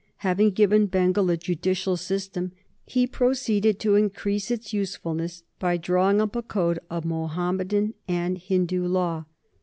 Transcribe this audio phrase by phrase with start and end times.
[0.25, 2.53] Having given Bengal a judicial system,
[2.87, 8.87] he proceeded to increase its usefulness by drawing up a code of Mohammedan and Hindu
[8.87, 9.25] law.